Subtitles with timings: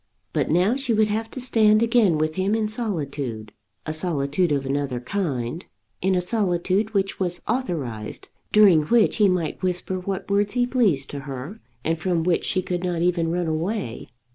[0.33, 3.51] But now she would have to stand again with him in solitude,
[3.85, 5.63] a solitude of another kind,
[6.01, 11.11] in a solitude which was authorized, during which he might whisper what words he pleased
[11.11, 14.09] to her, and from which she could not even run away.